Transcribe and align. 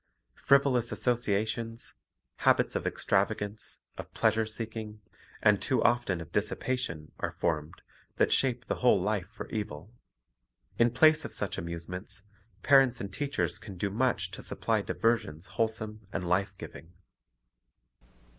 Frivolous 0.41 0.91
associations, 0.91 1.93
habits 2.37 2.75
of 2.75 2.85
extrava 2.85 3.37
gance, 3.37 3.77
of 3.99 4.11
pleasure 4.15 4.47
seeking, 4.47 4.99
and 5.43 5.61
too 5.61 5.83
often 5.83 6.19
of 6.19 6.31
dissipation, 6.31 7.11
are 7.19 7.29
formed, 7.31 7.83
that 8.15 8.31
shape 8.33 8.65
the 8.65 8.77
whole 8.77 8.99
life 8.99 9.27
for 9.29 9.47
evil. 9.49 9.93
In 10.79 10.89
place 10.89 11.23
of 11.23 11.33
such 11.35 11.59
amusements, 11.59 12.23
parents 12.63 12.99
and 12.99 13.13
teachers 13.13 13.59
can 13.59 13.77
do 13.77 13.91
much 13.91 14.31
to 14.31 14.41
supply 14.41 14.81
diversions 14.81 15.45
wholesome 15.45 16.07
and 16.11 16.27
life 16.27 16.55
giving. 16.57 16.93